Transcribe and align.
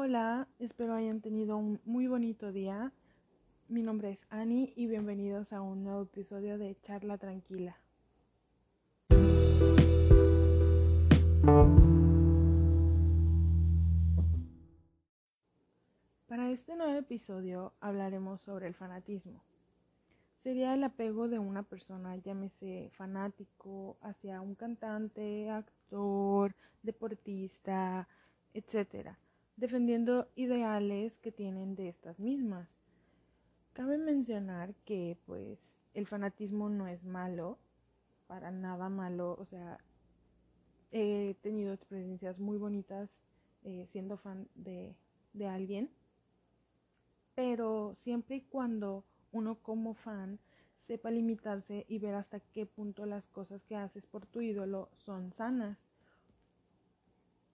Hola, 0.00 0.46
espero 0.60 0.94
hayan 0.94 1.20
tenido 1.20 1.56
un 1.56 1.80
muy 1.84 2.06
bonito 2.06 2.52
día. 2.52 2.92
Mi 3.66 3.82
nombre 3.82 4.12
es 4.12 4.20
Annie 4.30 4.72
y 4.76 4.86
bienvenidos 4.86 5.52
a 5.52 5.60
un 5.60 5.82
nuevo 5.82 6.02
episodio 6.02 6.56
de 6.56 6.76
Charla 6.82 7.18
Tranquila. 7.18 7.76
Para 16.28 16.52
este 16.52 16.76
nuevo 16.76 16.96
episodio 16.96 17.72
hablaremos 17.80 18.40
sobre 18.40 18.68
el 18.68 18.74
fanatismo. 18.74 19.42
Sería 20.36 20.74
el 20.74 20.84
apego 20.84 21.26
de 21.26 21.40
una 21.40 21.64
persona, 21.64 22.14
llámese 22.14 22.88
fanático, 22.92 23.96
hacia 24.00 24.42
un 24.42 24.54
cantante, 24.54 25.50
actor, 25.50 26.54
deportista, 26.84 28.06
etc., 28.54 29.16
defendiendo 29.58 30.28
ideales 30.36 31.18
que 31.18 31.32
tienen 31.32 31.74
de 31.74 31.88
estas 31.88 32.20
mismas. 32.20 32.68
Cabe 33.72 33.98
mencionar 33.98 34.74
que 34.84 35.18
pues 35.26 35.58
el 35.94 36.06
fanatismo 36.06 36.68
no 36.68 36.86
es 36.86 37.04
malo, 37.04 37.58
para 38.28 38.52
nada 38.52 38.88
malo, 38.88 39.36
o 39.38 39.44
sea, 39.44 39.78
he 40.92 41.34
tenido 41.42 41.72
experiencias 41.72 42.38
muy 42.38 42.56
bonitas 42.56 43.10
eh, 43.64 43.86
siendo 43.90 44.16
fan 44.16 44.48
de, 44.54 44.94
de 45.32 45.48
alguien, 45.48 45.90
pero 47.34 47.94
siempre 47.96 48.36
y 48.36 48.42
cuando 48.42 49.04
uno 49.32 49.56
como 49.56 49.94
fan 49.94 50.38
sepa 50.86 51.10
limitarse 51.10 51.84
y 51.88 51.98
ver 51.98 52.14
hasta 52.14 52.38
qué 52.40 52.64
punto 52.64 53.06
las 53.06 53.26
cosas 53.28 53.62
que 53.64 53.76
haces 53.76 54.06
por 54.06 54.24
tu 54.26 54.40
ídolo 54.40 54.88
son 54.98 55.32
sanas. 55.32 55.78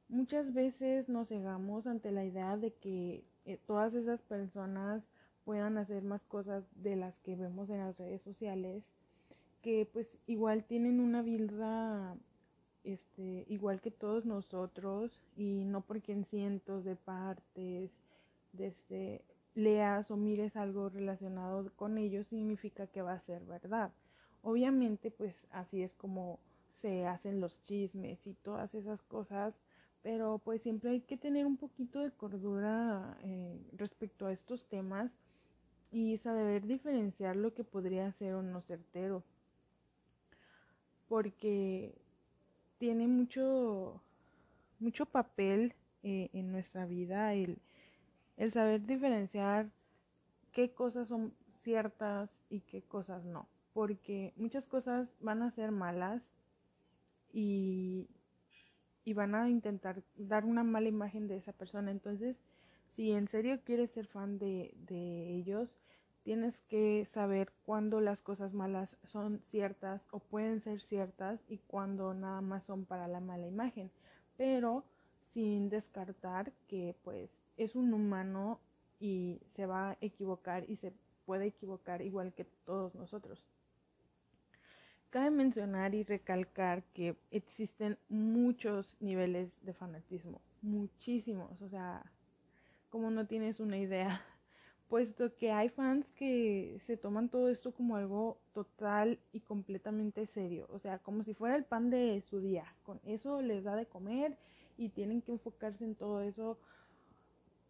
Muchas 0.09 0.53
veces 0.53 1.09
nos 1.09 1.29
cegamos 1.29 1.87
ante 1.87 2.13
la 2.13 2.25
idea 2.25 2.57
de 2.57 2.73
que 2.75 3.25
eh, 3.47 3.59
todas 3.67 3.95
esas 3.95 4.21
personas 4.23 5.03
puedan 5.45 5.79
hacer 5.79 6.03
más 6.03 6.25
cosas 6.25 6.65
de 6.83 6.97
las 6.97 7.19
que 7.21 7.37
vemos 7.37 7.71
en 7.71 7.79
las 7.79 7.97
redes 7.99 8.23
sociales, 8.23 8.85
que 9.63 9.89
pues 9.93 10.07
igual 10.27 10.65
tienen 10.65 11.01
una 11.01 11.23
vida 11.23 12.17
este, 12.85 13.47
igual 13.49 13.81
que 13.81 13.91
todos 13.91 14.27
nosotros 14.27 15.19
y 15.37 15.65
no 15.65 15.81
porque 15.81 16.13
en 16.13 16.27
cientos 16.27 16.85
de 16.85 16.97
partes 16.97 17.91
desde 18.53 19.23
leas 19.55 20.11
o 20.11 20.17
mires 20.17 20.55
algo 20.57 20.91
relacionado 20.91 21.73
con 21.77 21.97
ellos 21.97 22.27
significa 22.27 22.87
que 22.87 23.03
va 23.03 23.15
a 23.15 23.21
ser 23.21 23.43
verdad. 23.45 23.91
Obviamente 24.43 25.11
pues 25.11 25.35
así 25.51 25.83
es 25.83 25.95
como 25.95 26.39
se 26.83 27.07
hacen 27.07 27.41
los 27.41 27.63
chismes 27.65 28.27
y 28.27 28.35
todas 28.35 28.75
esas 28.75 29.03
cosas 29.03 29.55
pero 30.05 30.39
pues 30.39 30.61
siempre 30.61 30.91
hay 30.91 31.01
que 31.01 31.17
tener 31.17 31.47
un 31.47 31.57
poquito 31.57 32.01
de 32.01 32.11
cordura 32.11 33.17
eh, 33.23 33.59
respecto 33.73 34.27
a 34.27 34.33
estos 34.33 34.67
temas 34.67 35.11
y 35.91 36.19
saber 36.19 36.67
diferenciar 36.67 37.37
lo 37.37 37.55
que 37.55 37.65
podría 37.65 38.13
ser 38.13 38.35
o 38.35 38.43
no 38.43 38.61
certero. 38.61 39.25
Porque 41.09 41.95
tiene 42.77 43.09
mucho, 43.09 44.03
mucho 44.79 45.07
papel 45.07 45.75
eh, 46.03 46.29
en 46.35 46.53
nuestra 46.53 46.85
vida 46.85 47.33
el, 47.33 47.57
el 48.37 48.53
saber 48.53 48.85
diferenciar 48.85 49.71
qué 50.53 50.71
cosas 50.75 51.09
son 51.09 51.33
ciertas 51.63 52.29
y 52.51 52.61
qué 52.61 52.83
cosas 52.83 53.25
no. 53.25 53.49
Porque 53.73 54.35
muchas 54.37 54.67
cosas 54.67 55.09
van 55.21 55.43
a 55.43 55.51
ser 55.51 55.71
malas 55.71 56.23
y 57.33 58.07
y 59.05 59.13
van 59.15 59.35
a 59.35 59.49
intentar 59.51 60.03
dar 60.17 60.45
una 60.45 60.65
mala 60.65 60.89
imagen 60.89 61.29
de 61.29 61.37
esa 61.37 61.53
persona. 61.53 61.91
Entonces, 61.91 62.37
si 62.97 63.13
en 63.13 63.29
serio 63.29 63.61
quieres 63.65 63.91
ser 63.91 64.07
fan 64.07 64.39
de, 64.39 64.75
de 64.87 65.35
ellos, 65.37 65.69
tienes 66.23 66.57
que 66.69 67.07
saber 67.13 67.53
cuándo 67.67 68.01
las 68.01 68.21
cosas 68.23 68.55
malas 68.55 68.97
son 69.05 69.41
ciertas 69.51 70.07
o 70.11 70.21
pueden 70.21 70.61
ser 70.63 70.81
ciertas 70.81 71.41
y 71.49 71.59
cuándo 71.59 72.15
nada 72.15 72.41
más 72.41 72.65
son 72.65 72.85
para 72.87 73.09
la 73.09 73.21
mala 73.21 73.47
imagen. 73.47 73.91
Pero 74.37 74.85
sin 75.33 75.69
descartar 75.69 76.53
que 76.69 76.95
pues 77.05 77.31
es 77.57 77.75
un 77.75 77.93
humano 77.93 78.61
y 79.01 79.41
se 79.55 79.67
va 79.67 79.91
a 79.91 79.97
equivocar 80.01 80.69
y 80.69 80.77
se 80.77 80.93
puede 81.27 81.47
equivocar 81.47 82.03
igual 82.03 82.33
que 82.33 82.45
todos 82.65 82.95
nosotros. 82.95 83.45
Cabe 85.15 85.31
mencionar 85.31 85.95
y 85.95 86.03
recalcar 86.03 86.83
que 86.93 87.17
existen 87.31 87.97
muchos 88.09 88.97
niveles 88.99 89.49
de 89.63 89.73
fanatismo, 89.73 90.41
muchísimos, 90.61 91.63
o 91.63 91.69
sea, 91.69 92.03
como 92.91 93.13
no 93.13 93.25
tienes 93.25 93.61
una 93.61 93.79
idea, 93.79 94.21
puesto 94.89 95.37
que 95.37 95.53
hay 95.53 95.69
fans 95.69 96.11
que 96.17 96.79
se 96.81 96.97
toman 96.97 97.29
todo 97.29 97.49
esto 97.49 97.71
como 97.71 97.95
algo 97.95 98.41
total 98.55 99.21
y 99.31 99.39
completamente 99.39 100.27
serio, 100.27 100.67
o 100.69 100.81
sea, 100.81 100.99
como 100.99 101.23
si 101.23 101.33
fuera 101.33 101.55
el 101.55 101.65
pan 101.65 101.91
de 101.91 102.21
su 102.23 102.41
día, 102.41 102.75
con 102.83 103.01
eso 103.05 103.41
les 103.41 103.63
da 103.63 103.77
de 103.77 103.87
comer 103.87 104.37
y 104.77 104.89
tienen 104.89 105.23
que 105.23 105.31
enfocarse 105.31 105.85
en 105.85 105.95
todo 105.95 106.23
eso 106.23 106.59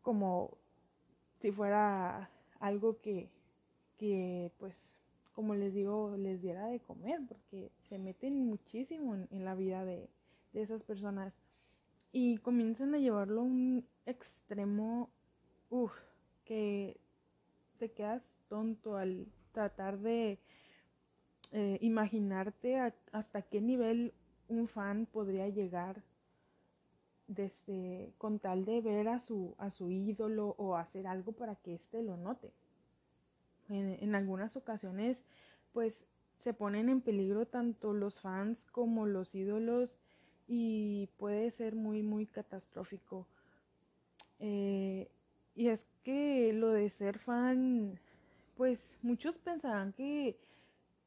como 0.01 0.57
si 1.41 1.53
fuera 1.53 2.31
algo 2.59 3.03
que, 3.03 3.29
que 3.99 4.51
pues 4.57 4.95
como 5.35 5.55
les 5.55 5.75
digo, 5.75 6.17
les 6.17 6.41
diera 6.41 6.67
de 6.69 6.81
comer, 6.81 7.21
porque 7.29 7.71
se 7.89 7.99
meten 7.99 8.47
muchísimo 8.47 9.17
en, 9.17 9.45
la 9.45 9.55
vida 9.55 9.85
de, 9.85 10.09
esas 10.55 10.83
personas. 10.85 11.35
Y 12.13 12.39
comienzan 12.39 12.95
a 12.95 12.99
llevarlo 12.99 13.41
a 13.41 13.45
un 13.45 13.85
extremo, 14.07 15.11
uff, 15.71 15.93
que 16.45 16.97
te 17.79 17.91
quedas 17.91 18.23
tonto 18.49 18.97
al 18.97 19.27
tratar 19.53 19.99
de 19.99 20.39
eh, 21.51 21.79
imaginarte 21.81 22.79
hasta 23.13 23.43
qué 23.43 23.61
nivel 23.61 24.15
un 24.49 24.69
fan 24.69 25.07
podría 25.07 25.49
llegar 25.49 26.03
desde 27.27 28.13
con 28.19 28.39
tal 28.39 28.65
de 28.67 28.83
ver 28.83 29.09
a 29.09 29.19
su 29.19 29.55
a 29.57 29.71
su 29.71 29.91
ídolo 29.91 30.55
o 30.59 30.77
hacer 30.77 31.07
algo 31.07 31.33
para 31.33 31.57
que 31.57 31.75
éste 31.75 32.03
lo 32.03 32.19
note 32.19 32.53
en, 33.69 34.15
algunas 34.15 34.57
ocasiones 34.57 35.19
pues 35.73 36.07
se 36.39 36.53
ponen 36.53 36.89
en 36.89 37.01
peligro 37.01 37.47
tanto 37.47 37.93
los 37.93 38.21
fans 38.21 38.59
como 38.71 39.07
los 39.07 39.35
ídolos 39.35 39.91
y 40.47 41.09
puede 41.17 41.51
ser 41.51 41.75
muy 41.75 42.03
muy 42.03 42.27
catastrófico 42.27 43.27
eh, 44.41 45.09
y 45.55 45.69
es 45.69 45.87
que 46.03 46.53
lo 46.53 46.71
de 46.71 46.89
ser 46.91 47.19
fan 47.19 47.99
pues 48.57 48.99
muchos 49.03 49.39
pensarán 49.39 49.93
que 49.93 50.37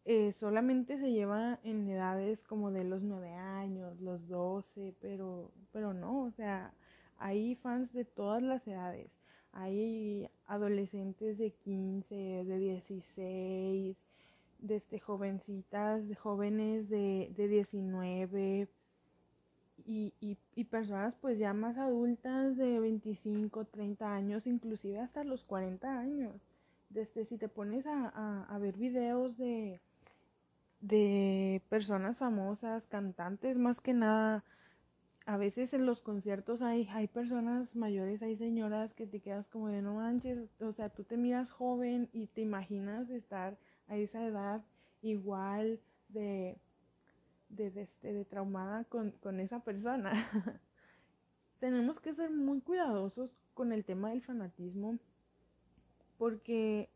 eh, 0.10 0.32
solamente 0.32 0.98
se 0.98 1.12
lleva 1.12 1.60
en 1.64 1.90
edades 1.90 2.42
como 2.42 2.72
de 2.72 2.86
los 2.86 3.04
9 3.04 3.34
años, 3.34 4.00
los 4.00 4.26
12, 4.30 4.96
pero, 5.02 5.52
pero 5.74 5.94
no, 5.94 6.24
o 6.24 6.32
sea, 6.32 6.74
hay 7.18 7.56
fans 7.56 7.92
de 7.92 8.06
todas 8.06 8.42
las 8.42 8.66
edades. 8.66 9.12
Hay 9.52 10.30
adolescentes 10.48 11.38
de 11.38 11.52
15, 11.52 12.16
de 12.16 12.58
16, 12.58 13.98
desde 14.60 15.00
jovencitas, 15.00 16.08
de 16.08 16.16
jóvenes 16.16 16.90
de, 16.90 17.32
de 17.36 17.48
19 17.48 18.68
y, 19.86 20.14
y, 20.20 20.38
y, 20.56 20.64
personas 20.66 21.14
pues 21.22 21.38
ya 21.38 21.54
más 21.54 21.78
adultas 21.78 22.58
de 22.58 22.80
25, 22.80 23.66
30 23.66 24.14
años, 24.14 24.48
inclusive 24.48 25.00
hasta 25.00 25.24
los 25.24 25.44
40 25.44 26.00
años. 26.00 26.34
Desde 26.90 27.26
si 27.26 27.38
te 27.38 27.48
pones 27.48 27.86
a, 27.86 28.10
a, 28.10 28.44
a 28.44 28.58
ver 28.58 28.78
videos 28.78 29.38
de, 29.38 29.80
de 30.82 31.62
personas 31.70 32.18
famosas, 32.18 32.86
cantantes 32.88 33.58
más 33.58 33.82
que 33.82 33.94
nada, 33.94 34.44
a 35.28 35.36
veces 35.36 35.74
en 35.74 35.86
los 35.86 36.00
conciertos 36.00 36.62
hay, 36.62 36.88
hay 36.90 37.08
personas 37.08 37.76
mayores, 37.76 38.22
hay 38.24 38.38
señoras 38.38 38.94
que 38.94 39.06
te 39.06 39.20
quedas 39.20 39.46
como 39.50 39.68
de 39.68 39.82
no 39.82 39.96
manches, 39.96 40.50
o 40.62 40.72
sea, 40.72 40.88
tú 40.90 41.04
te 41.04 41.18
miras 41.18 41.52
joven 41.52 42.10
y 42.14 42.28
te 42.28 42.40
imaginas 42.40 43.10
estar 43.10 43.58
a 43.90 43.98
esa 43.98 44.26
edad 44.26 44.64
igual 45.02 45.82
de, 46.08 46.58
de, 47.50 47.72
de, 47.72 47.82
este, 47.82 48.14
de 48.14 48.24
traumada 48.24 48.86
con, 48.86 49.12
con 49.12 49.42
esa 49.42 49.60
persona. 49.60 50.14
Tenemos 51.60 52.00
que 52.00 52.14
ser 52.14 52.32
muy 52.32 52.62
cuidadosos 52.62 53.30
con 53.54 53.74
el 53.74 53.84
tema 53.84 54.12
del 54.12 54.22
fanatismo 54.22 54.98
porque 56.18 56.90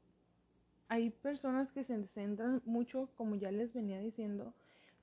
hay 0.88 1.09
personas 1.09 1.69
que 1.73 1.83
se 1.83 2.07
centran 2.13 2.61
mucho, 2.63 3.09
como 3.17 3.35
ya 3.35 3.51
les 3.51 3.73
venía 3.73 4.00
diciendo, 4.00 4.53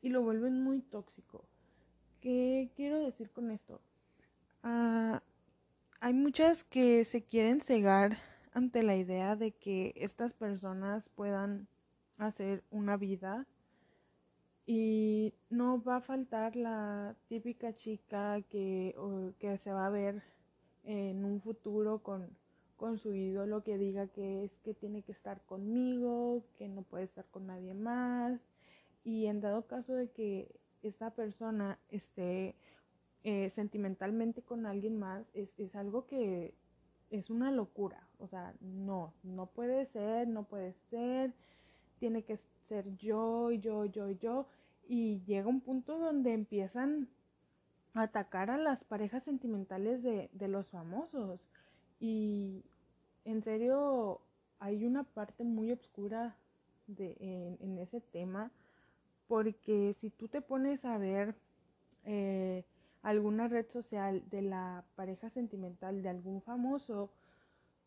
y 0.00 0.08
lo 0.08 0.22
vuelven 0.22 0.62
muy 0.62 0.80
tóxico. 0.80 1.47
¿Qué 2.20 2.70
quiero 2.74 2.98
decir 2.98 3.30
con 3.30 3.50
esto? 3.50 3.80
Ah, 4.62 5.22
hay 6.00 6.14
muchas 6.14 6.64
que 6.64 7.04
se 7.04 7.22
quieren 7.22 7.60
cegar 7.60 8.18
ante 8.52 8.82
la 8.82 8.96
idea 8.96 9.36
de 9.36 9.52
que 9.52 9.92
estas 9.96 10.32
personas 10.34 11.08
puedan 11.10 11.68
hacer 12.16 12.64
una 12.70 12.96
vida 12.96 13.46
y 14.66 15.32
no 15.48 15.80
va 15.82 15.96
a 15.96 16.00
faltar 16.00 16.56
la 16.56 17.14
típica 17.28 17.76
chica 17.76 18.42
que, 18.50 18.96
que 19.38 19.56
se 19.58 19.72
va 19.72 19.86
a 19.86 19.90
ver 19.90 20.22
en 20.84 21.24
un 21.24 21.40
futuro 21.40 22.00
con, 22.00 22.28
con 22.76 22.98
su 22.98 23.14
ídolo 23.14 23.62
que 23.62 23.78
diga 23.78 24.08
que 24.08 24.44
es 24.44 24.50
que 24.64 24.74
tiene 24.74 25.02
que 25.02 25.12
estar 25.12 25.40
conmigo, 25.46 26.42
que 26.56 26.68
no 26.68 26.82
puede 26.82 27.04
estar 27.04 27.26
con 27.30 27.46
nadie 27.46 27.74
más. 27.74 28.40
Y 29.04 29.26
en 29.26 29.40
dado 29.40 29.66
caso 29.66 29.94
de 29.94 30.10
que 30.10 30.48
esta 30.82 31.10
persona 31.10 31.78
esté 31.90 32.54
eh, 33.24 33.50
sentimentalmente 33.54 34.42
con 34.42 34.66
alguien 34.66 34.98
más, 34.98 35.26
es, 35.34 35.48
es 35.58 35.74
algo 35.74 36.06
que 36.06 36.54
es 37.10 37.30
una 37.30 37.50
locura. 37.50 38.06
O 38.18 38.28
sea, 38.28 38.54
no, 38.60 39.12
no 39.22 39.46
puede 39.46 39.86
ser, 39.86 40.28
no 40.28 40.44
puede 40.44 40.74
ser, 40.90 41.32
tiene 41.98 42.22
que 42.22 42.38
ser 42.68 42.96
yo, 42.96 43.50
yo, 43.50 43.84
yo, 43.86 44.10
yo. 44.10 44.46
Y 44.88 45.20
llega 45.26 45.48
un 45.48 45.60
punto 45.60 45.98
donde 45.98 46.32
empiezan 46.32 47.08
a 47.94 48.02
atacar 48.02 48.50
a 48.50 48.56
las 48.58 48.84
parejas 48.84 49.22
sentimentales 49.24 50.02
de, 50.02 50.30
de 50.32 50.48
los 50.48 50.66
famosos. 50.68 51.40
Y 52.00 52.64
en 53.24 53.42
serio, 53.42 54.20
hay 54.60 54.84
una 54.84 55.04
parte 55.04 55.44
muy 55.44 55.72
oscura 55.72 56.36
de, 56.86 57.16
en, 57.20 57.58
en 57.60 57.78
ese 57.78 58.00
tema, 58.00 58.50
porque 59.28 59.94
si 59.94 60.10
tú 60.10 60.26
te 60.28 60.40
pones 60.40 60.84
a 60.84 60.98
ver 60.98 61.36
eh, 62.04 62.64
alguna 63.02 63.46
red 63.46 63.66
social 63.70 64.22
de 64.30 64.42
la 64.42 64.84
pareja 64.96 65.30
sentimental 65.30 66.02
de 66.02 66.08
algún 66.08 66.42
famoso 66.42 67.10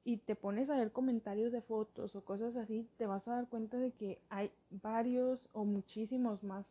y 0.04 0.18
te 0.18 0.36
pones 0.36 0.70
a 0.70 0.78
ver 0.78 0.92
comentarios 0.92 1.52
de 1.52 1.62
fotos 1.62 2.16
o 2.16 2.24
cosas 2.24 2.56
así, 2.56 2.88
te 2.98 3.06
vas 3.06 3.28
a 3.28 3.36
dar 3.36 3.48
cuenta 3.50 3.78
de 3.78 3.92
que 3.92 4.20
hay 4.30 4.52
varios 4.70 5.48
o 5.52 5.66
muchísimos 5.66 6.44
más, 6.44 6.66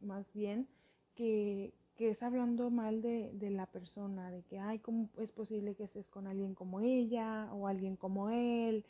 más 0.00 0.32
bien, 0.34 0.68
que, 1.14 1.72
que 1.96 2.10
es 2.10 2.22
hablando 2.22 2.70
mal 2.70 3.02
de, 3.02 3.30
de, 3.34 3.50
la 3.50 3.66
persona, 3.66 4.30
de 4.30 4.42
que, 4.42 4.58
ay, 4.58 4.78
¿cómo 4.78 5.08
es 5.18 5.30
posible 5.32 5.74
que 5.74 5.84
estés 5.84 6.08
con 6.08 6.26
alguien 6.26 6.54
como 6.54 6.80
ella 6.80 7.52
o 7.52 7.66
alguien 7.66 7.96
como 7.96 8.30
él? 8.30 8.84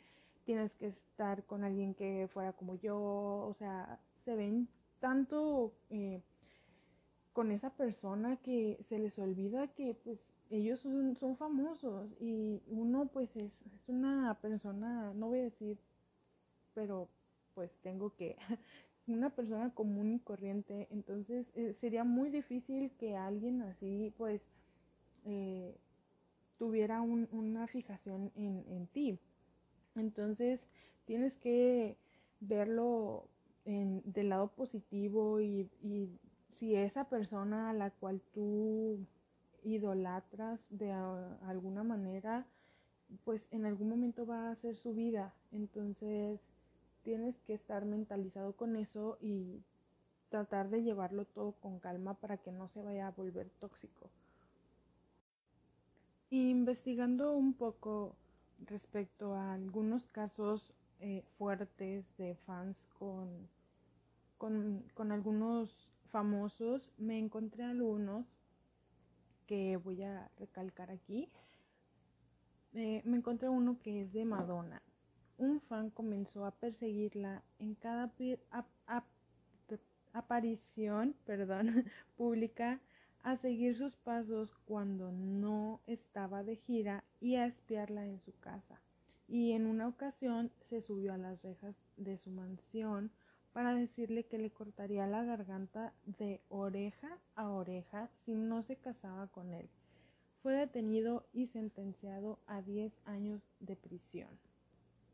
Tienes 0.45 0.71
que 0.73 0.87
estar 0.87 1.43
con 1.45 1.63
alguien 1.63 1.95
que 1.95 2.29
fuera 2.31 2.53
como 2.53 2.75
yo, 2.75 2.97
o 2.99 3.53
sea, 3.57 3.99
se 4.25 4.35
ven 4.35 4.67
tanto 5.01 5.73
eh, 5.89 6.21
con 7.33 7.51
esa 7.51 7.71
persona 7.71 8.37
que 8.37 8.79
se 8.87 8.99
les 8.99 9.19
olvida 9.19 9.67
que 9.67 9.95
pues 9.95 10.19
ellos 10.49 10.79
son, 10.79 11.15
son 11.17 11.35
famosos 11.35 12.09
y 12.19 12.61
uno 12.67 13.07
pues 13.07 13.35
es, 13.35 13.51
es, 13.73 13.89
una 13.89 14.37
persona, 14.41 15.13
no 15.13 15.27
voy 15.27 15.39
a 15.39 15.43
decir, 15.43 15.77
pero 16.73 17.09
pues 17.55 17.75
tengo 17.81 18.15
que, 18.15 18.37
una 19.07 19.29
persona 19.31 19.73
común 19.73 20.13
y 20.13 20.19
corriente, 20.19 20.87
entonces 20.91 21.47
eh, 21.55 21.73
sería 21.79 22.03
muy 22.03 22.29
difícil 22.29 22.91
que 22.91 23.15
alguien 23.15 23.61
así 23.63 24.13
pues 24.17 24.41
eh, 25.25 25.75
tuviera 26.57 27.01
un, 27.01 27.27
una 27.31 27.67
fijación 27.67 28.31
en, 28.35 28.63
en 28.67 28.87
ti. 28.87 29.19
Entonces 29.95 30.63
tienes 31.05 31.35
que 31.35 31.97
verlo 32.39 33.27
en, 33.65 34.01
del 34.05 34.29
lado 34.29 34.49
positivo 34.49 35.41
y, 35.41 35.69
y 35.83 36.09
si 36.55 36.75
esa 36.75 37.05
persona 37.05 37.69
a 37.69 37.73
la 37.73 37.91
cual 37.91 38.21
tú 38.33 38.99
idolatras 39.63 40.59
de 40.69 40.91
alguna 40.91 41.83
manera, 41.83 42.45
pues 43.23 43.45
en 43.51 43.65
algún 43.65 43.89
momento 43.89 44.25
va 44.25 44.51
a 44.51 44.55
ser 44.55 44.75
su 44.75 44.93
vida. 44.93 45.33
Entonces 45.51 46.39
tienes 47.03 47.35
que 47.41 47.53
estar 47.53 47.85
mentalizado 47.85 48.53
con 48.53 48.75
eso 48.75 49.17
y 49.21 49.61
tratar 50.29 50.69
de 50.69 50.83
llevarlo 50.83 51.25
todo 51.25 51.53
con 51.53 51.79
calma 51.79 52.13
para 52.15 52.37
que 52.37 52.51
no 52.51 52.69
se 52.69 52.81
vaya 52.81 53.07
a 53.07 53.11
volver 53.11 53.49
tóxico. 53.59 54.09
Investigando 56.29 57.33
un 57.33 57.53
poco 57.53 58.15
respecto 58.65 59.33
a 59.35 59.53
algunos 59.53 60.07
casos 60.07 60.73
eh, 61.01 61.23
fuertes 61.37 62.05
de 62.17 62.35
fans 62.45 62.77
con, 62.97 63.49
con, 64.37 64.83
con 64.93 65.11
algunos 65.11 65.89
famosos, 66.11 66.89
me 66.97 67.17
encontré 67.17 67.63
algunos 67.63 68.25
que 69.47 69.77
voy 69.77 70.03
a 70.03 70.29
recalcar 70.37 70.91
aquí. 70.91 71.29
Eh, 72.73 73.01
me 73.03 73.17
encontré 73.17 73.49
uno 73.49 73.77
que 73.81 74.01
es 74.01 74.13
de 74.13 74.23
Madonna. 74.23 74.81
Un 75.37 75.59
fan 75.61 75.89
comenzó 75.89 76.45
a 76.45 76.51
perseguirla 76.51 77.43
en 77.59 77.75
cada 77.75 78.03
ap 78.51 78.67
ap 78.85 79.05
aparición 80.13 81.15
perdón, 81.25 81.85
pública, 82.15 82.79
a 83.23 83.37
seguir 83.37 83.75
sus 83.75 83.95
pasos 83.97 84.53
cuando 84.65 85.11
no 85.11 85.81
estaba 85.87 86.43
de 86.43 86.55
gira 86.55 87.03
y 87.19 87.35
a 87.35 87.45
espiarla 87.45 88.05
en 88.05 88.19
su 88.21 88.33
casa. 88.39 88.79
Y 89.31 89.53
en 89.53 89.65
una 89.65 89.87
ocasión 89.87 90.51
se 90.69 90.81
subió 90.81 91.13
a 91.13 91.17
las 91.17 91.41
rejas 91.41 91.73
de 91.95 92.17
su 92.17 92.29
mansión 92.31 93.11
para 93.53 93.73
decirle 93.73 94.25
que 94.25 94.37
le 94.37 94.51
cortaría 94.51 95.07
la 95.07 95.23
garganta 95.23 95.93
de 96.05 96.41
oreja 96.49 97.17
a 97.35 97.49
oreja 97.49 98.09
si 98.25 98.33
no 98.35 98.61
se 98.63 98.75
casaba 98.75 99.27
con 99.27 99.53
él. 99.53 99.69
Fue 100.43 100.53
detenido 100.55 101.25
y 101.31 101.47
sentenciado 101.47 102.39
a 102.45 102.61
10 102.61 102.91
años 103.05 103.41
de 103.61 103.77
prisión. 103.77 104.27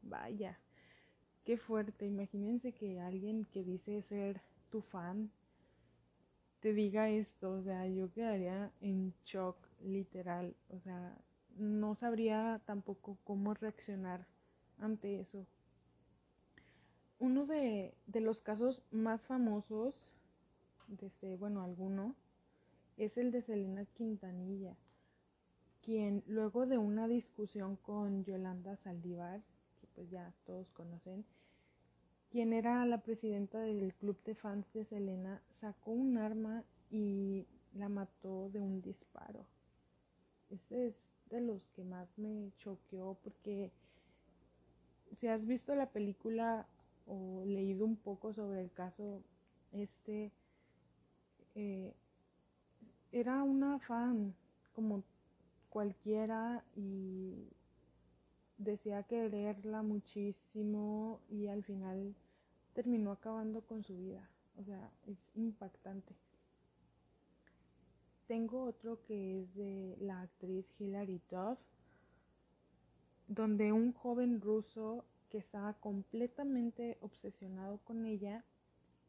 Vaya, 0.02 0.58
qué 1.46 1.60
fuerte. 1.60 2.08
Imagínense 2.08 2.72
que 2.72 3.00
alguien 3.00 3.46
que 3.54 3.64
dice 3.64 4.02
ser 4.02 4.42
tu 4.72 4.82
fan 4.82 5.30
te 6.62 6.74
diga 6.74 7.08
esto. 7.12 7.52
O 7.52 7.62
sea, 7.62 7.86
yo 7.86 8.12
quedaría 8.12 8.72
en 8.82 9.14
shock, 9.26 9.58
literal. 9.84 10.56
O 10.70 10.80
sea, 10.80 11.16
no 11.58 11.96
sabría 11.96 12.62
tampoco 12.66 13.18
cómo 13.24 13.54
reaccionar 13.54 14.26
ante 14.80 15.20
eso 15.20 15.46
uno 17.20 17.46
de, 17.46 17.96
de, 18.06 18.22
los 18.22 18.42
casos 18.42 18.82
más 18.92 19.26
famosos, 19.26 19.96
bueno, 21.40 21.64
alguno, 21.64 22.16
es 22.98 23.18
el 23.18 23.32
de 23.32 23.42
Selena 23.42 23.86
Quintanilla, 23.86 24.76
quien 25.82 26.24
luego 26.28 26.66
de 26.66 26.78
una 26.78 27.08
discusión 27.08 27.76
con 27.78 28.24
Yolanda 28.24 28.76
Saldívar, 28.78 29.42
que 29.80 29.88
pues 29.96 30.10
ya 30.10 30.34
todos 30.46 30.70
conocen, 30.72 31.26
quien 32.30 32.54
era 32.54 32.86
la 32.86 33.02
presidenta 33.02 33.60
del 33.60 33.94
club 33.96 34.22
de 34.24 34.36
fans 34.36 34.72
de 34.74 34.86
Selena, 34.86 35.42
sacó 35.50 35.92
un 35.92 36.18
arma 36.18 36.64
y 36.90 37.48
la 37.74 37.90
mató 37.90 38.50
de 38.50 38.60
un 38.60 38.82
disparo. 38.82 39.46
Este 40.50 40.88
es 40.88 40.96
de 41.30 41.42
los 41.42 41.62
que 41.76 41.84
más 41.84 42.08
me 42.18 42.52
choqueó 42.58 43.18
porque 43.24 43.72
si 45.20 45.28
has 45.28 45.46
visto 45.46 45.76
la 45.76 45.90
película 45.90 46.68
o 47.06 47.44
leído 47.46 47.86
un 47.86 47.96
poco 47.96 48.34
sobre 48.34 48.62
el 48.62 48.72
caso, 48.72 49.22
este 49.72 50.32
eh, 51.56 51.94
era 53.12 53.44
una 53.44 53.80
fan 53.80 54.36
como 54.74 55.04
cualquiera 55.70 56.64
y 56.76 57.48
decía 58.58 59.04
quererla 59.04 59.82
muchísimo 59.82 61.20
y 61.30 61.48
al 61.48 61.64
final 61.64 62.16
terminó 62.74 63.12
acabando 63.12 63.62
con 63.62 63.84
su 63.84 63.98
vida. 63.98 64.30
O 64.60 64.64
sea, 64.64 64.92
es 65.08 65.18
impactante. 65.36 66.16
Tengo 68.28 68.64
otro 68.64 69.02
que 69.04 69.42
es 69.42 69.56
de 69.56 69.96
la 70.02 70.22
actriz 70.22 70.66
Hilary 70.80 71.22
Duff, 71.32 71.58
donde 73.30 73.72
un 73.72 73.94
joven 73.94 74.42
ruso 74.42 75.06
que 75.30 75.38
estaba 75.38 75.74
completamente 75.76 76.98
obsesionado 77.02 77.78
con 77.86 78.06
ella, 78.06 78.44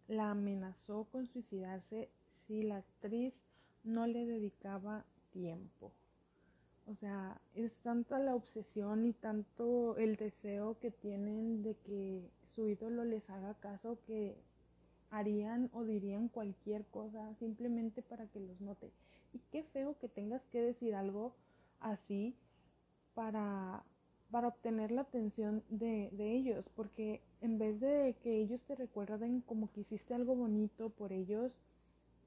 la 0.06 0.30
amenazó 0.30 1.04
con 1.10 1.26
suicidarse 1.26 2.08
si 2.46 2.62
la 2.62 2.78
actriz 2.78 3.34
no 3.82 4.06
le 4.06 4.24
dedicaba 4.24 5.04
tiempo. 5.32 5.92
O 6.86 6.94
sea, 6.94 7.40
es 7.54 7.72
tanta 7.82 8.18
la 8.18 8.34
obsesión 8.34 9.04
y 9.04 9.12
tanto 9.12 9.96
el 9.98 10.16
deseo 10.16 10.78
que 10.78 10.90
tienen 10.90 11.62
de 11.62 11.74
que 11.76 12.30
su 12.54 12.68
ídolo 12.68 13.04
les 13.04 13.28
haga 13.28 13.54
caso 13.54 13.98
que 14.06 14.36
harían 15.10 15.70
o 15.72 15.84
dirían 15.84 16.28
cualquier 16.28 16.86
cosa 16.86 17.34
simplemente 17.40 18.02
para 18.02 18.26
que 18.28 18.40
los 18.40 18.60
note. 18.60 18.90
Y 19.32 19.40
qué 19.50 19.62
feo 19.64 19.98
que 19.98 20.08
tengas 20.08 20.42
que 20.46 20.60
decir 20.60 20.94
algo 20.94 21.34
así 21.80 22.36
para 23.14 23.84
para 24.30 24.48
obtener 24.48 24.90
la 24.90 25.02
atención 25.02 25.64
de, 25.70 26.10
de, 26.12 26.36
ellos, 26.36 26.68
porque 26.76 27.22
en 27.40 27.58
vez 27.58 27.80
de 27.80 28.14
que 28.22 28.42
ellos 28.42 28.62
te 28.64 28.74
recuerden 28.74 29.40
como 29.40 29.72
que 29.72 29.80
hiciste 29.80 30.14
algo 30.14 30.34
bonito 30.34 30.90
por 30.90 31.12
ellos, 31.12 31.52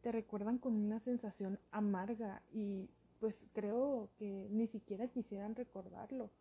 te 0.01 0.11
recuerdan 0.11 0.57
con 0.57 0.73
una 0.73 0.99
sensación 0.99 1.59
amarga 1.69 2.41
y 2.51 2.89
pues 3.19 3.35
creo 3.53 4.09
que 4.17 4.47
ni 4.49 4.67
siquiera 4.67 5.07
quisieran 5.09 5.55
recordarlo, 5.55 6.31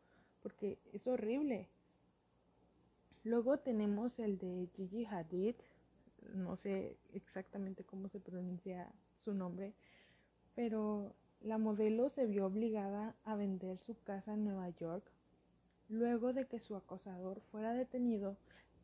porque 0.43 0.79
es 0.95 1.07
horrible. 1.07 1.69
Luego 3.23 3.59
tenemos 3.59 4.19
el 4.19 4.39
de 4.39 4.71
Gigi 4.75 5.05
Hadid, 5.05 5.57
no 6.35 6.57
sé 6.57 6.97
exactamente 7.13 7.85
cómo 7.85 8.09
se 8.09 8.19
pronuncia 8.19 8.91
su 9.17 9.35
nombre, 9.35 9.75
pero 10.61 11.15
la 11.41 11.57
modelo 11.57 12.11
se 12.11 12.27
vio 12.27 12.45
obligada 12.45 13.15
a 13.25 13.35
vender 13.35 13.79
su 13.79 13.99
casa 14.03 14.35
en 14.35 14.45
Nueva 14.45 14.69
York 14.69 15.03
luego 15.89 16.35
de 16.35 16.45
que 16.45 16.61
su 16.61 16.77
acosador 16.77 17.41
fuera 17.51 17.73
detenido 17.73 18.37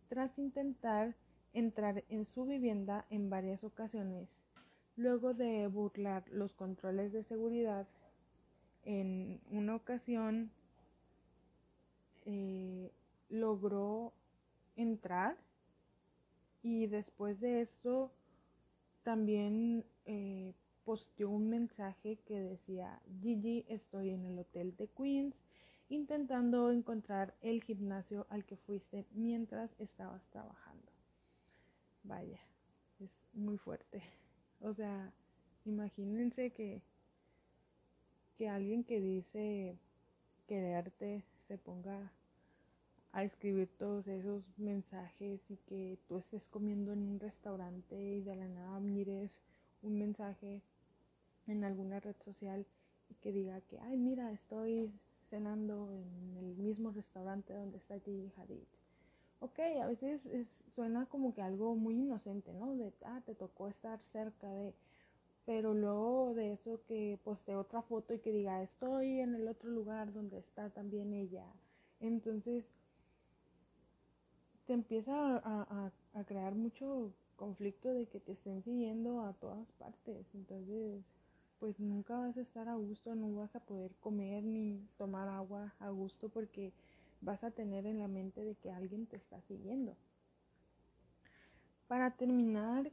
tras 0.08 0.38
intentar 0.38 1.14
entrar 1.52 2.02
en 2.08 2.24
su 2.24 2.46
vivienda 2.46 3.04
en 3.10 3.28
varias 3.28 3.62
ocasiones, 3.62 4.26
luego 4.96 5.34
de 5.34 5.66
burlar 5.66 6.24
los 6.30 6.54
controles 6.54 7.12
de 7.12 7.24
seguridad. 7.24 7.86
En 8.86 9.38
una 9.50 9.76
ocasión 9.76 10.50
eh, 12.24 12.90
logró 13.28 14.14
entrar 14.76 15.36
y 16.62 16.86
después 16.86 17.38
de 17.38 17.60
eso 17.60 18.10
también 19.02 19.84
eh, 20.06 20.54
posteó 20.86 21.30
un 21.30 21.50
mensaje 21.50 22.16
que 22.26 22.40
decía 22.40 23.02
Gigi 23.20 23.64
estoy 23.68 24.10
en 24.10 24.24
el 24.24 24.38
hotel 24.38 24.74
de 24.76 24.86
Queens 24.86 25.34
intentando 25.88 26.70
encontrar 26.70 27.34
el 27.42 27.62
gimnasio 27.62 28.24
al 28.30 28.44
que 28.44 28.56
fuiste 28.56 29.04
mientras 29.12 29.68
estabas 29.80 30.22
trabajando. 30.30 30.92
Vaya, 32.04 32.40
es 33.00 33.10
muy 33.34 33.58
fuerte. 33.58 34.00
O 34.60 34.72
sea, 34.74 35.12
imagínense 35.64 36.50
que, 36.50 36.80
que 38.38 38.48
alguien 38.48 38.84
que 38.84 39.00
dice 39.00 39.76
quererte 40.46 41.24
se 41.48 41.58
ponga 41.58 42.12
a 43.10 43.24
escribir 43.24 43.68
todos 43.76 44.06
esos 44.06 44.44
mensajes 44.56 45.40
y 45.48 45.56
que 45.68 45.98
tú 46.06 46.18
estés 46.18 46.44
comiendo 46.46 46.92
en 46.92 47.02
un 47.02 47.18
restaurante 47.18 47.96
y 47.96 48.20
de 48.20 48.36
la 48.36 48.46
nada 48.46 48.78
mires 48.78 49.32
un 49.82 49.98
mensaje 49.98 50.62
en 51.46 51.64
alguna 51.64 52.00
red 52.00 52.16
social 52.24 52.66
y 53.08 53.14
que 53.14 53.32
diga 53.32 53.60
que, 53.62 53.78
ay, 53.80 53.96
mira, 53.96 54.32
estoy 54.32 54.90
cenando 55.30 55.90
en 55.90 56.36
el 56.36 56.56
mismo 56.56 56.90
restaurante 56.90 57.52
donde 57.52 57.78
está 57.78 57.98
Gigi 58.00 58.32
Hadid. 58.36 58.64
Ok, 59.40 59.58
a 59.82 59.86
veces 59.86 60.20
suena 60.74 61.06
como 61.06 61.34
que 61.34 61.42
algo 61.42 61.74
muy 61.74 61.94
inocente, 61.94 62.52
¿no? 62.52 62.74
De, 62.76 62.92
ah, 63.04 63.20
te 63.24 63.34
tocó 63.34 63.68
estar 63.68 64.00
cerca 64.12 64.50
de... 64.50 64.74
Pero 65.44 65.74
luego 65.74 66.34
de 66.34 66.54
eso 66.54 66.80
que 66.88 67.20
poste 67.22 67.54
otra 67.54 67.80
foto 67.82 68.12
y 68.14 68.18
que 68.18 68.32
diga, 68.32 68.62
estoy 68.62 69.20
en 69.20 69.36
el 69.36 69.46
otro 69.46 69.70
lugar 69.70 70.12
donde 70.12 70.38
está 70.38 70.70
también 70.70 71.12
ella. 71.14 71.46
Entonces, 72.00 72.64
te 74.66 74.72
empieza 74.72 75.12
a, 75.14 75.92
a 76.14 76.24
crear 76.24 76.56
mucho 76.56 77.12
conflicto 77.36 77.92
de 77.92 78.06
que 78.06 78.18
te 78.18 78.32
estén 78.32 78.64
siguiendo 78.64 79.20
a 79.20 79.34
todas 79.34 79.70
partes. 79.78 80.26
Entonces, 80.34 81.04
pues 81.58 81.78
nunca 81.80 82.18
vas 82.18 82.36
a 82.36 82.40
estar 82.40 82.68
a 82.68 82.74
gusto, 82.74 83.14
no 83.14 83.34
vas 83.34 83.54
a 83.56 83.60
poder 83.60 83.94
comer 84.00 84.44
ni 84.44 84.86
tomar 84.98 85.28
agua 85.28 85.74
a 85.80 85.90
gusto 85.90 86.28
porque 86.28 86.72
vas 87.20 87.42
a 87.42 87.50
tener 87.50 87.86
en 87.86 87.98
la 87.98 88.08
mente 88.08 88.44
de 88.44 88.54
que 88.56 88.70
alguien 88.70 89.06
te 89.06 89.16
está 89.16 89.40
siguiendo. 89.42 89.96
Para 91.88 92.10
terminar 92.12 92.90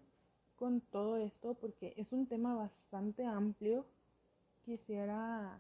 con 0.56 0.82
todo 0.82 1.18
esto, 1.18 1.56
porque 1.56 1.94
es 1.98 2.12
un 2.14 2.28
tema 2.28 2.56
bastante 2.56 3.26
amplio, 3.26 3.86
quisiera 4.64 5.60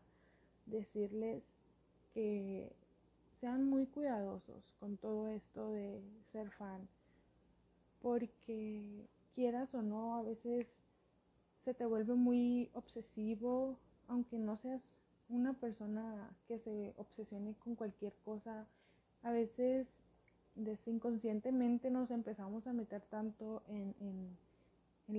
decirles 0.65 1.43
que 2.13 2.71
sean 3.41 3.69
muy 3.69 3.85
cuidadosos 3.87 4.63
con 4.79 4.97
todo 4.97 5.27
esto 5.27 5.71
de 5.71 6.01
ser 6.31 6.49
fan, 6.51 6.87
porque 8.01 9.07
quieras 9.35 9.73
o 9.73 9.81
no, 9.81 10.15
a 10.15 10.21
veces 10.21 10.67
se 11.63 11.73
te 11.73 11.85
vuelve 11.85 12.13
muy 12.13 12.69
obsesivo, 12.73 13.77
aunque 14.07 14.37
no 14.37 14.55
seas 14.57 14.81
una 15.29 15.53
persona 15.53 16.29
que 16.47 16.59
se 16.59 16.93
obsesione 16.97 17.55
con 17.63 17.75
cualquier 17.75 18.13
cosa, 18.25 18.67
a 19.23 19.31
veces 19.31 19.87
inconscientemente 20.85 21.89
nos 21.89 22.11
empezamos 22.11 22.67
a 22.67 22.73
meter 22.73 23.01
tanto 23.09 23.63
en, 23.67 23.95
en, 23.99 24.37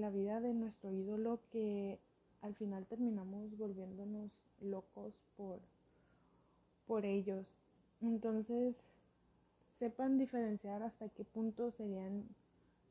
la 0.01 0.11
vida 0.11 0.41
de 0.41 0.55
nuestro 0.55 0.91
ídolo 0.93 1.41
que 1.51 1.99
al 2.43 2.55
final 2.55 2.85
terminamos 2.87 3.57
volviéndonos 3.57 4.31
locos 4.61 5.15
por, 5.37 5.61
por 6.87 7.05
ellos. 7.05 7.47
Entonces, 8.01 8.75
sepan 9.79 10.19
diferenciar 10.19 10.83
hasta 10.83 11.09
qué 11.11 11.25
punto 11.25 11.71
serían 11.73 12.25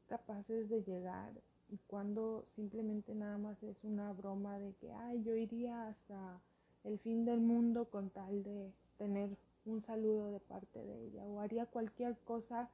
capaces 0.08 0.70
de 0.70 0.84
llegar 0.84 1.34
y 1.70 1.78
cuando 1.88 2.46
simplemente 2.56 3.16
nada 3.16 3.38
más 3.38 3.62
es 3.64 3.84
una 3.84 4.12
broma 4.14 4.60
de 4.60 4.74
que, 4.76 4.92
ay, 4.92 5.24
yo 5.24 5.36
iría 5.36 5.88
hasta 5.88 6.40
el 6.84 7.00
fin 7.00 7.26
del 7.26 7.40
mundo 7.40 7.86
con 7.86 8.10
tal 8.10 8.44
de 8.44 8.72
tener 8.98 9.30
un 9.66 9.82
saludo 9.82 10.32
de 10.32 10.40
parte 10.40 10.84
de 10.84 11.06
ella 11.06 11.24
o 11.26 11.40
haría 11.40 11.66
cualquier 11.66 12.18
cosa 12.20 12.70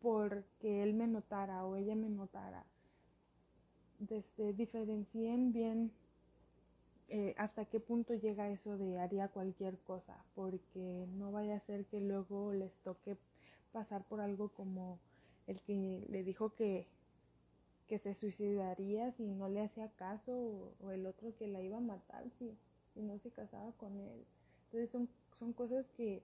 porque 0.00 0.82
él 0.82 0.94
me 0.94 1.06
notara 1.06 1.64
o 1.64 1.76
ella 1.76 1.94
me 1.94 2.08
notara. 2.08 2.64
Desde, 3.98 4.52
diferencien 4.52 5.52
bien 5.52 5.90
eh, 7.08 7.34
hasta 7.38 7.64
qué 7.64 7.80
punto 7.80 8.14
llega 8.14 8.50
eso 8.50 8.76
de 8.76 8.98
haría 8.98 9.28
cualquier 9.28 9.78
cosa, 9.78 10.24
porque 10.34 11.06
no 11.16 11.30
vaya 11.32 11.56
a 11.56 11.60
ser 11.60 11.86
que 11.86 12.00
luego 12.00 12.52
les 12.52 12.72
toque 12.82 13.16
pasar 13.72 14.04
por 14.04 14.20
algo 14.20 14.48
como 14.48 14.98
el 15.46 15.60
que 15.62 16.04
le 16.10 16.24
dijo 16.24 16.54
que 16.54 16.86
que 17.88 17.98
se 17.98 18.14
suicidaría 18.14 19.12
si 19.12 19.24
no 19.24 19.48
le 19.48 19.62
hacía 19.62 19.88
caso 19.92 20.74
o, 20.82 20.90
el 20.90 21.06
otro 21.06 21.34
que 21.36 21.46
la 21.46 21.60
iba 21.60 21.78
a 21.78 21.80
matar 21.80 22.24
si, 22.38 22.56
si 22.94 23.00
no 23.00 23.18
se 23.18 23.30
casaba 23.30 23.72
con 23.72 23.98
él. 24.00 24.24
Entonces 24.66 24.90
son, 24.90 25.08
son 25.38 25.52
cosas 25.52 25.86
que, 25.96 26.22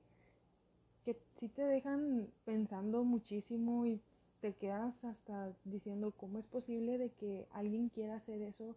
que 1.04 1.16
sí 1.38 1.48
te 1.48 1.62
dejan 1.62 2.28
pensando 2.44 3.04
muchísimo 3.04 3.86
y 3.86 4.00
te 4.40 4.54
quedas 4.54 4.92
hasta 5.04 5.52
diciendo 5.64 6.12
cómo 6.16 6.38
es 6.38 6.46
posible 6.46 6.98
de 6.98 7.10
que 7.10 7.46
alguien 7.52 7.88
quiera 7.90 8.16
hacer 8.16 8.42
eso 8.42 8.74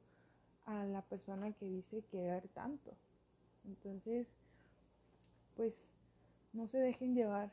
a 0.66 0.86
la 0.86 1.02
persona 1.02 1.52
que 1.54 1.66
dice 1.66 2.04
querer 2.12 2.48
tanto. 2.50 2.92
Entonces, 3.66 4.28
pues 5.56 5.74
no 6.54 6.68
se 6.68 6.78
dejen 6.78 7.16
llevar 7.16 7.52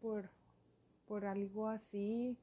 por, 0.00 0.30
por 1.08 1.24
algo 1.24 1.68
así 1.68 2.36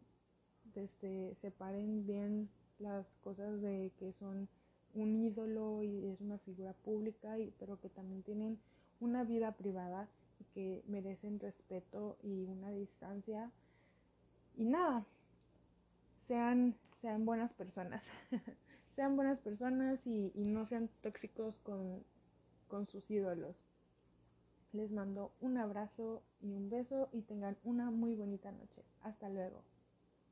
este, 0.77 1.35
separen 1.41 2.05
bien 2.05 2.49
las 2.79 3.05
cosas 3.23 3.61
de 3.61 3.91
que 3.97 4.13
son 4.13 4.47
un 4.93 5.15
ídolo 5.15 5.83
y 5.83 6.07
es 6.07 6.21
una 6.21 6.37
figura 6.39 6.73
pública, 6.73 7.37
y, 7.39 7.53
pero 7.59 7.79
que 7.79 7.89
también 7.89 8.23
tienen 8.23 8.59
una 8.99 9.23
vida 9.23 9.51
privada 9.51 10.07
y 10.39 10.43
que 10.53 10.83
merecen 10.87 11.39
respeto 11.39 12.17
y 12.23 12.45
una 12.45 12.69
distancia. 12.71 13.51
Y 14.55 14.65
nada, 14.65 15.05
sean, 16.27 16.75
sean 17.01 17.25
buenas 17.25 17.53
personas. 17.53 18.03
sean 18.95 19.15
buenas 19.15 19.39
personas 19.39 19.99
y, 20.05 20.31
y, 20.33 20.47
no 20.47 20.65
sean 20.65 20.89
tóxicos 21.01 21.57
con, 21.59 22.03
con 22.67 22.87
sus 22.87 23.09
ídolos. 23.11 23.55
Les 24.73 24.91
mando 24.91 25.31
un 25.39 25.57
abrazo 25.57 26.23
y 26.41 26.51
un 26.53 26.69
beso 26.69 27.09
y 27.11 27.21
tengan 27.21 27.57
una 27.63 27.91
muy 27.91 28.15
bonita 28.15 28.51
noche. 28.51 28.83
Hasta 29.01 29.29
luego. 29.29 29.63